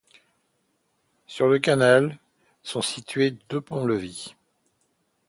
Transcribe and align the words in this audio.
Sur 1.27 1.47
le 1.47 1.59
canal 1.59 2.17
sont 2.63 2.81
situés 2.81 3.37
deux 3.51 3.61
ponts-levis. 3.61 4.33